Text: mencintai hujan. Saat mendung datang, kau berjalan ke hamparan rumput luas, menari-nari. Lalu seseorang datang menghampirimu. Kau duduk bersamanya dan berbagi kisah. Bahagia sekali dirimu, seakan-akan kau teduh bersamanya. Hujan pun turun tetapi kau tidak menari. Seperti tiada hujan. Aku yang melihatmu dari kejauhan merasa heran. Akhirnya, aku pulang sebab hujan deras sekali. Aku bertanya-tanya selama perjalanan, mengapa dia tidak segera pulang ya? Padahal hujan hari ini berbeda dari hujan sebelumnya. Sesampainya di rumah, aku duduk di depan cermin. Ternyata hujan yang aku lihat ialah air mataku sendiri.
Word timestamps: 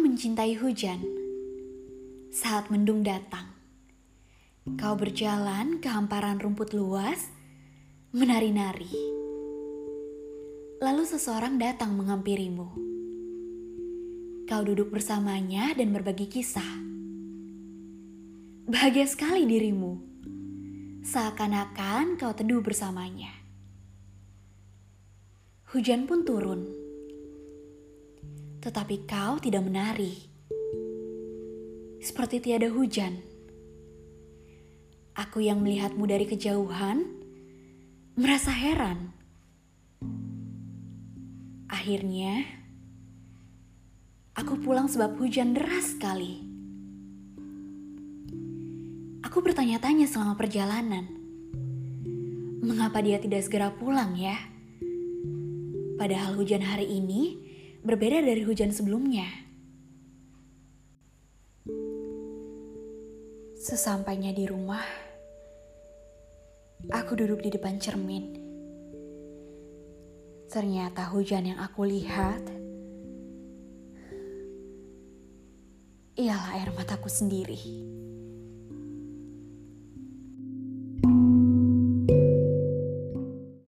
mencintai 0.00 0.56
hujan. 0.56 1.00
Saat 2.32 2.72
mendung 2.72 3.04
datang, 3.04 3.44
kau 4.80 4.96
berjalan 4.96 5.80
ke 5.84 5.88
hamparan 5.92 6.40
rumput 6.40 6.72
luas, 6.72 7.28
menari-nari. 8.16 8.88
Lalu 10.80 11.04
seseorang 11.04 11.60
datang 11.60 11.92
menghampirimu. 11.92 12.68
Kau 14.48 14.62
duduk 14.64 14.88
bersamanya 14.88 15.76
dan 15.76 15.92
berbagi 15.92 16.28
kisah. 16.28 16.72
Bahagia 18.64 19.04
sekali 19.04 19.44
dirimu, 19.44 19.92
seakan-akan 21.04 22.16
kau 22.16 22.32
teduh 22.32 22.64
bersamanya. 22.64 23.32
Hujan 25.72 26.04
pun 26.04 26.24
turun 26.24 26.81
tetapi 28.62 29.10
kau 29.10 29.42
tidak 29.42 29.66
menari. 29.66 30.14
Seperti 31.98 32.38
tiada 32.38 32.70
hujan. 32.70 33.18
Aku 35.18 35.42
yang 35.42 35.60
melihatmu 35.60 36.06
dari 36.06 36.24
kejauhan 36.30 37.02
merasa 38.14 38.54
heran. 38.54 39.10
Akhirnya, 41.66 42.46
aku 44.38 44.62
pulang 44.62 44.86
sebab 44.86 45.18
hujan 45.18 45.58
deras 45.58 45.98
sekali. 45.98 46.38
Aku 49.26 49.42
bertanya-tanya 49.42 50.06
selama 50.06 50.38
perjalanan, 50.38 51.10
mengapa 52.62 53.02
dia 53.02 53.18
tidak 53.18 53.42
segera 53.42 53.74
pulang 53.74 54.14
ya? 54.14 54.38
Padahal 55.98 56.38
hujan 56.38 56.62
hari 56.62 56.86
ini 56.86 57.51
berbeda 57.82 58.22
dari 58.22 58.46
hujan 58.46 58.70
sebelumnya. 58.70 59.26
Sesampainya 63.58 64.30
di 64.34 64.46
rumah, 64.46 64.82
aku 66.90 67.18
duduk 67.18 67.42
di 67.42 67.50
depan 67.50 67.78
cermin. 67.82 68.38
Ternyata 70.46 71.10
hujan 71.10 71.54
yang 71.54 71.58
aku 71.58 71.86
lihat 71.86 72.42
ialah 76.18 76.58
air 76.58 76.70
mataku 76.74 77.10
sendiri. 77.10 77.58